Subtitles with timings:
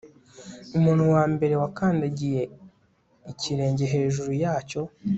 [0.77, 2.41] umuntu wa mbere wakandagiye
[3.31, 4.81] ikirenge hejuru yacyo